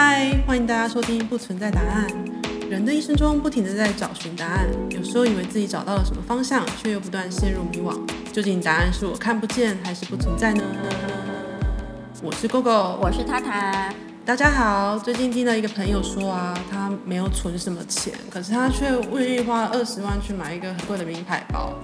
[0.00, 2.06] 嗨，欢迎大家收听《不存在答案》。
[2.70, 7.98] 人的一生中不停地在找寻答案，有时候以为自己找到了什么方向，却又不断陷入迷惘。
[8.32, 10.62] 究竟答案是我看不见，还是不存在呢？
[12.22, 13.92] 我是 GoGo，我是塔塔。
[14.24, 21.74] 大家好，最近听到一个朋友说啊，他没有存什么钱，可是他却愿意花二十万去买一个很贵的名牌包。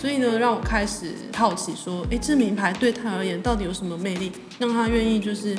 [0.00, 5.56] 所以呢，让我开始好奇说，诶，这名牌对他而言到底有什么魅力，让他愿意就是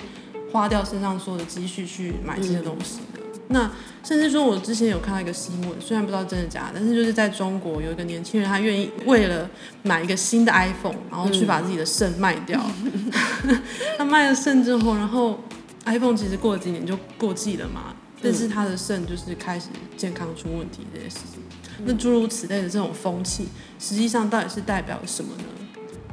[0.51, 3.19] 花掉身上所有的积蓄去买这些东西的？
[3.19, 3.71] 嗯、那
[4.03, 9.49] 甚至说，我之前有看到一个新闻，虽然不知道真的假的，但是就是在中国有一个年轻人，他愿意为了
[9.83, 12.61] 买一个新的 iPhone，然后去把自己的肾卖掉。
[12.83, 13.11] 嗯、
[13.97, 15.39] 他卖了肾之后，然后
[15.85, 21.41] iPhone 其实过了几年就过季了嘛，但是他的肾就是开始健康出问题这些事情。
[21.85, 23.47] 那诸如此类的这种风气，
[23.79, 25.43] 实际上到底是代表什么呢？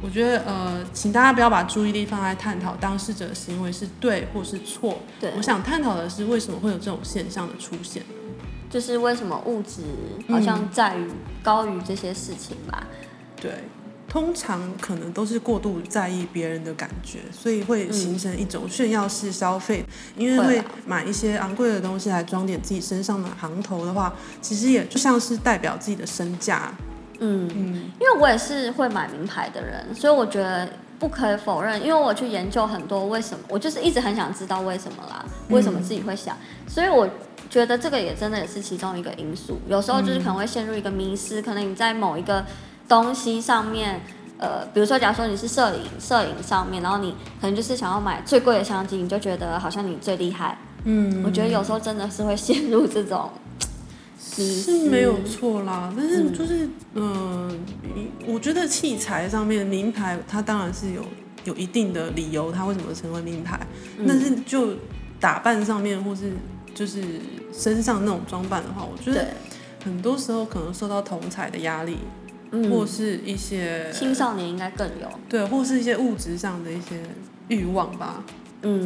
[0.00, 4.98] 我觉得，呃，请大家不要把注意力放在探讨当事者的行为是对或是错。
[5.20, 8.02] 对，我想探讨的是为什么会有这种现象的出现。
[8.70, 9.82] 就是为什么物质
[10.28, 12.86] 好像在于、嗯、高于这些事情吧？
[13.40, 13.52] 对。
[14.08, 19.84] 通常可能都是过度在意别人的感觉，所以会形成一种炫耀式消费。
[20.16, 26.72] 嗯、因为会买一些昂贵的东西来装点自己身上的行头的话，其实也就像是代表自己的身价。
[27.18, 31.82] 嗯嗯，因为我也是会买名牌的人，所以我觉得不可以否认。
[31.82, 37.08] 因为我去研究很多为什么，我就是一直很想知道为什么啦，为什么自己会想，嗯、所以我
[37.50, 39.58] 觉得这个也真的也是其中一个因素。
[39.68, 42.44] 有时候就是可能会陷入一个迷失，可能你在某一个。
[42.88, 44.00] 东西上面，
[44.38, 50.56] 呃，比如说，假如说你是摄影，摄影上面，然后你可能就是想要买最贵的相机，你就觉得好像你最厉害。
[50.84, 53.30] 嗯，我觉得有时候真的是会陷入这种，
[54.42, 55.92] 是没有错啦。
[55.96, 57.04] 但是就是，嗯、
[57.44, 57.54] 呃，
[58.26, 61.02] 我觉得器材上面名牌，它当然是有
[61.44, 63.58] 有一定的理由，它为什么成为名牌。
[63.98, 64.74] 嗯、但是就
[65.20, 66.32] 打扮上面，或是
[66.74, 67.02] 就是
[67.52, 69.28] 身上那种装扮的话，我觉得
[69.84, 71.98] 很多时候可能受到同彩的压力。
[72.70, 77.02] 或是一些青少年应该更有对，或是一些物质上的一些
[77.48, 78.24] 欲望吧。
[78.62, 78.80] 嗯，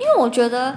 [0.00, 0.76] 因为我觉得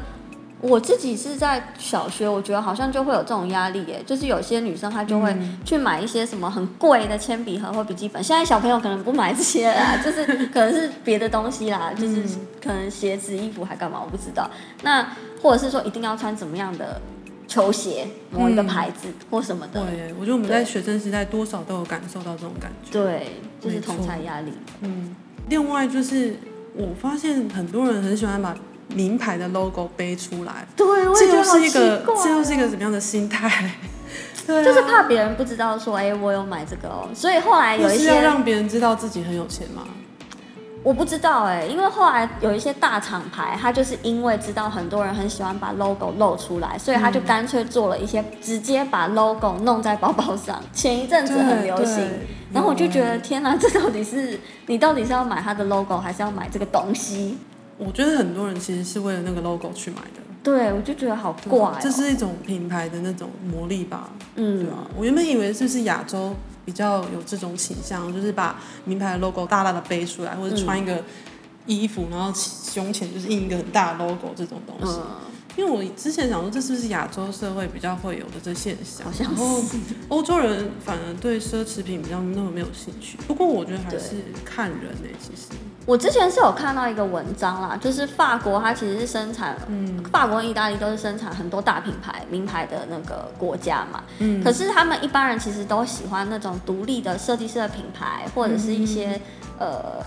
[0.68, 8.24] 我自己是在小学，我觉得好像就会有这种压力耶，就是有些女生她就会去买一些什么很贵的铅笔盒或笔记本。
[8.24, 12.24] 现在小朋友可能不买这些啦，就是 可能是别的东西啦，就是
[12.64, 14.50] 可能鞋子、衣服还干嘛，我不知道。
[14.82, 15.08] 那
[15.42, 17.02] 或者是说一定要穿怎么样的？
[17.48, 19.80] 球鞋，某一个牌子或什么的。
[19.80, 22.92] 嗯、对，我觉得我们在学生时代多少都有感受到这种感觉。
[22.92, 23.28] 对，
[23.62, 24.52] 就是同侪压力。
[24.82, 25.16] 嗯，
[25.48, 26.36] 另外就是
[26.74, 28.58] 我发现很多人很喜欢把
[28.88, 30.68] 名牌的 logo 背出来。
[30.76, 31.70] 对，我也觉得好奇怪。
[31.70, 33.72] 这又是一个，这又是一个什么样的心态？
[34.46, 37.08] 对、啊，就是怕别人不知道说，哎、欸，我有买这个哦。
[37.14, 39.84] 所以后来有一些要让别人知道自己很有钱吗？
[40.84, 50.62] 我不知道哎、欸，因为后来有一些大厂牌，他就是因为知道很多人很喜欢把 logo 露出来，所以他就干脆做了一些直接把 logo 弄在包包上。
[50.72, 52.08] 前一阵子很流行，
[52.54, 57.40] 然后我就觉得天哪，这到底是你到底是要买他的 logo，还是要买这个东西？
[57.78, 60.22] 我觉得很多人其实是为了那个 logo 去买的。
[60.44, 64.12] 对，我就觉得好怪、喔，这是一种品牌的那种魔力吧？
[64.36, 66.36] 嗯，对啊，我原本以为是不是亚洲。
[66.66, 71.00] 比较有这种倾向，就是把名牌的 logo 大大的背出来，或者穿一个
[71.68, 74.98] 衣服，然后胸前就是印一个很大的 logo 这种东西。
[74.98, 75.06] 嗯
[75.56, 79.08] 因为我之前想说，这是不是亚洲社会比较会有的这现象？
[79.20, 79.62] 然后
[80.10, 83.18] 欧洲人反而对奢侈品比较那么没有兴趣。
[83.28, 85.16] 不过我觉得还是看人呢、欸。
[85.20, 94.04] 其实我之前是有看到一个文章啦，就是法国它其实是生产，嗯，法国跟意大利都是生产很多大品牌、名牌的那个国家嘛。
[94.20, 94.44] 嗯。
[94.44, 99.16] 可是他们一般人其实都喜欢那种独立的设计师的品牌，或者是一些、
[99.60, 100.06] 嗯、呃。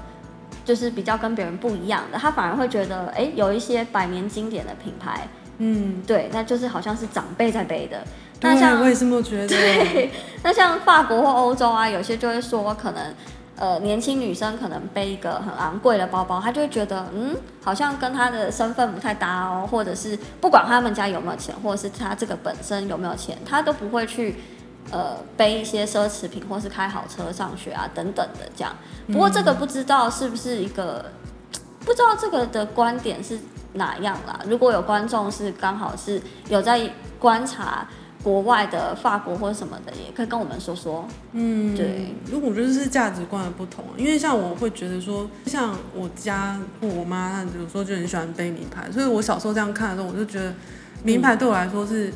[0.68, 8.04] 就是比较跟别人不一样的，他反而会觉得，哎，有一些百年经典的品牌，嗯，对，那就是好像是长辈在背的。
[8.42, 9.48] 那像我也这么觉得。
[9.48, 10.10] 对，
[10.42, 13.02] 那像法国或欧洲啊，有些就会说，可能
[13.56, 24.34] 呃年轻女生可能背一个很昂贵的包包，她就会觉得，嗯，好像跟她的身份不太搭哦，或者是不管他们家有没有钱，或者是她这个本身有没有钱，她都不会去。
[24.90, 28.74] 呃，背一些奢侈品，或是开好车上学啊，等等的这样。
[29.06, 31.04] 不过这个不知道是不是一个，
[31.52, 33.38] 嗯、不知道这个的观点是
[33.74, 34.40] 哪样啦。
[34.46, 37.86] 如果有观众是刚好是有在观察
[38.22, 41.06] 国外的法国或什么的，也可以跟我们说说。
[41.32, 42.14] 嗯，对。
[42.24, 50.54] 如果我觉得是价值观的不同，因为像我会觉得说，像我家或我妈，她有时候就很喜欢背名牌，所以我小时候这样看的时候，我就觉得
[51.02, 52.08] 名牌对我来说是。
[52.08, 52.12] 嗯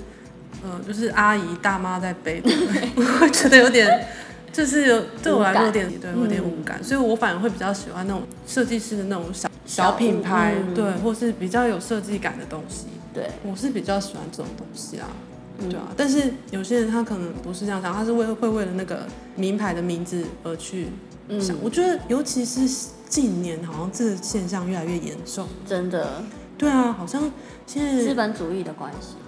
[0.64, 2.50] 嗯，就是阿姨大妈在背的，
[2.96, 4.06] 我会觉得有点，
[4.52, 12.86] 就是有对我来说有点对，有点无感，嗯、所以我反而会比较喜欢那种设计师的那种小小品牌，嗯、对，或是比较有设计感的东西。
[13.14, 15.08] 对，我是比较喜欢这种东西啊。
[15.58, 19.06] 对啊，但是有些人他可能不是这样想，他是为会为了那个
[19.36, 20.88] 名牌的名字而去
[21.38, 21.54] 想。
[21.54, 22.66] 嗯、我觉得，尤其是
[23.06, 25.46] 近年，好像这个现象越来越严重。
[25.66, 26.22] 真的。
[26.58, 27.30] 对啊，好像
[27.66, 29.21] 现在资本主义的关系吧，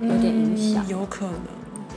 [0.00, 0.88] 有点影响、嗯。
[0.88, 1.34] 有可能。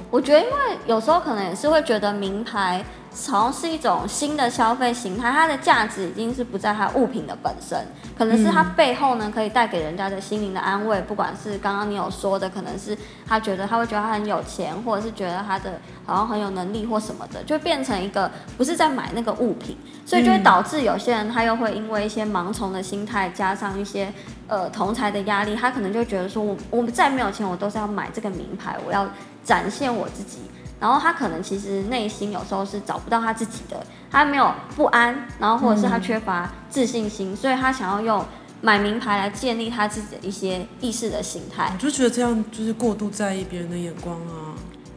[0.09, 0.55] 我觉得，因为
[0.87, 2.83] 有时候可能也是会觉得名牌。
[3.13, 7.77] 好像是一种新的消费形态，它的价值已经是不在它物品的本身，
[8.17, 11.01] 可能是它背后呢可以带给人家的心灵的安慰。
[11.01, 12.97] 不管是刚刚你有说的，可能是
[13.27, 24.11] 他觉得他会觉得他很有钱，或者是觉得他的好像很有能力或什么的，就变成一个不是在买那个物品，所以就会导致有些人他又会因为一些盲从的心态，加上一些
[24.47, 29.05] 呃同财的压力，他可能就觉得说我我们再没有钱，我都是要买这个名牌，我要
[29.43, 30.39] 展现我自己。
[30.81, 38.25] 然后他可能其实内心有时候是找不到他自己的，他没有不安，然后或者是他缺乏自信心，所以他想要用
[38.61, 41.71] 买名牌来建立他自己的一些意识的形态。
[41.71, 44.50] 我就觉得这样就是过度在意别人的眼光啊。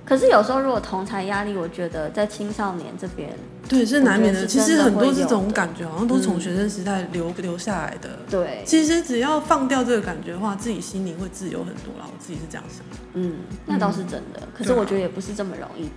[0.04, 3.30] 可是有时候如果同才压力，我觉得在青少年这边，
[3.68, 4.46] 对，是难免的。
[4.46, 8.10] 其实很多这种感觉好像都是从学生时代留、嗯、留下来的。
[8.30, 12.04] 对，其实只要放掉这个感觉的话，自己心里会自由很多啦。
[12.06, 12.84] 我自己是这样想。
[13.14, 14.40] 嗯，那倒是真的。
[14.42, 15.88] 嗯、可是我觉得也不是这么容易。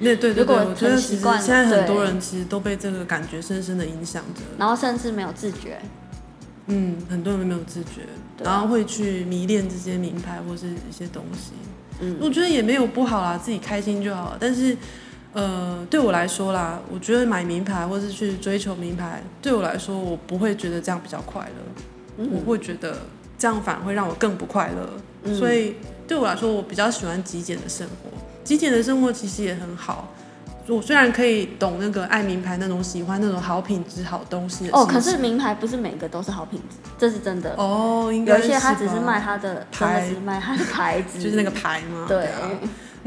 [0.00, 5.80] 对对对对， 我觉得其实现在很多人其实都被这个感觉深深的影响着，然后甚至没有自觉。
[6.68, 8.02] 嗯，很多人没有自觉，
[8.44, 11.52] 然后会去迷恋这些名牌或是一些东西。
[12.00, 14.36] 嗯，我觉得也没有不好啦，自己开心就好了。
[14.38, 14.76] 但是，
[15.32, 21.82] 呃，对我来说啦，我觉得买名牌或是去追求名牌，对我来说，我不会觉得这样比较快乐。
[22.18, 22.98] 嗯，我会觉得
[23.38, 24.90] 这样反而会让我更不快乐。
[25.24, 25.74] 嗯，所以
[26.06, 28.10] 对我来说，我比较喜欢极简的生活。
[28.44, 30.12] 极简的生活其实也很好。
[30.68, 38.10] 我虽然可以懂那个爱名牌那种喜欢那种好品质好东西哦，可是名牌不是每个都是好品质，这是真的哦。
[38.12, 42.04] 应该有一些他只是卖他的牌，真的是卖他的牌子， 就是那个牌吗。
[42.06, 42.28] 对。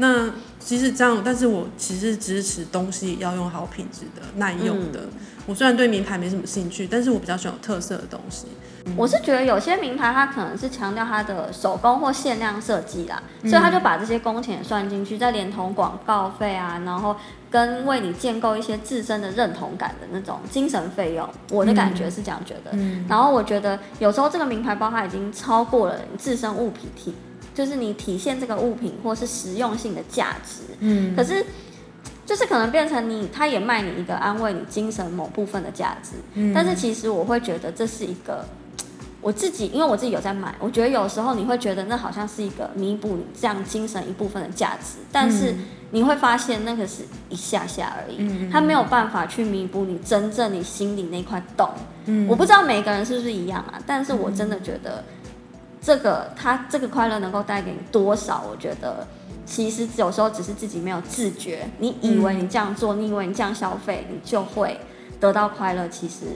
[0.02, 0.28] 那
[0.58, 5.02] 其实这样，但是我其实支持东西要用好品质的、耐用的。
[5.02, 8.46] 嗯我虽然对名牌没什么兴趣，但是我比较喜欢有特色的东西。
[8.86, 17.16] 嗯、我是觉得有些名牌它可能是强调它的手工或限量设计啦，嗯、所以他就把这些工钱算进去，再连同广告费啊，然后
[17.50, 21.28] 跟为你建构一些自身的认同感的那种精神费用。
[21.50, 22.70] 我的感觉是这样觉得。
[22.74, 27.12] 嗯、然后我觉得有时候这个名牌包它已经超过了你自身物品体，
[27.54, 30.62] 就是你体现这个物品或是实用性的价值。
[30.80, 31.44] 嗯，可是。
[32.24, 38.44] 就是可能变成你，他也卖你一个安慰你精神某部分的价值，嗯、但是其实我会觉得这是一个
[39.20, 45.52] 我自己，因为我自己有在买，我觉得有时候你会觉得那好像是一个弥补你这样精神一部分的价值，但是
[45.90, 51.68] 你会发现那个是一下下而已，嗯、它没有办法去弥补你真正你心里那块洞。
[52.06, 55.02] 嗯、我不知道每个人是不是一样啊，但是我真的觉得
[55.82, 59.06] 这个他这个快乐能够带给你多少，我觉得。
[59.44, 64.78] 其实有时候只是自己没有自觉，你以为你这样做，嗯、你以为你这样消费，你就会
[65.18, 65.88] 得到快乐。
[65.88, 66.26] 其实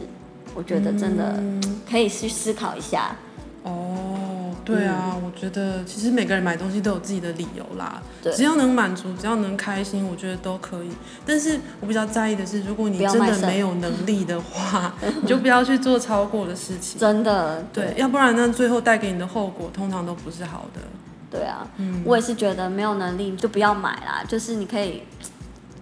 [0.57, 1.41] 我觉得真的
[1.89, 3.15] 可以去思考一下。
[3.63, 4.26] 哦，
[4.67, 8.03] 对啊，嗯、我觉得其实每个人买东西都有自己的理由啦。
[8.23, 10.91] 对只要能满足，只要能开心，我觉得都可以。
[11.25, 14.93] 但是我比较在意的是，如果你真的没有能力的话，
[15.23, 17.01] 你就不要去做超过的事情。
[17.01, 20.81] 真的，对，对，要不然那最后带给你的后果通常都不是好的。
[21.29, 25.03] 对啊，嗯，我也是觉得没有能力就不要买啦，就是你可以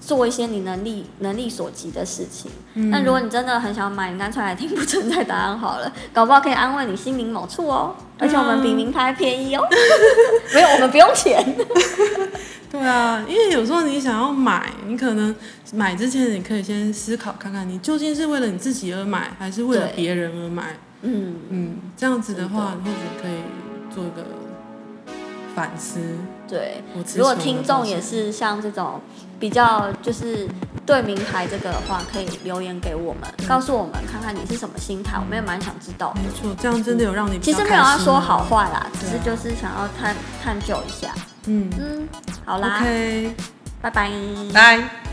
[0.07, 2.51] 做一些你能力能力所及的事情。
[2.75, 7.95] 嗯，但如果你真的很想买，你干脆来听不存在答案好了， 搞不好可以安慰你心灵某处哦。
[8.19, 9.63] 而且我们比名牌便宜哦，
[10.55, 11.43] 没有，我们不用钱。
[12.71, 15.35] 对啊，因为有时候你想要买，你可能
[15.73, 20.77] 买之前你可以先思考看看，你究竟是为了你自己而买，还是为了别人而买？
[21.03, 23.39] 嗯嗯，这样子的话，你或许可以
[23.95, 24.25] 做一个。
[25.55, 26.01] 反思，
[26.49, 26.83] 对。
[27.17, 29.01] 如果听众也是像这种
[29.39, 30.49] 比较，就是
[30.85, 36.21] 对名牌这个的话，可以留言给我们，嗯、告诉我们看看你是什么心态，我们也蛮想知道的。
[36.21, 41.15] 没错，这样真的有让你其实没有要说好坏啦，只是就是想要探探究一下。
[41.47, 42.09] 嗯嗯，
[42.45, 43.35] 好啦，OK，
[43.81, 44.11] 拜拜，
[44.53, 45.04] 拜。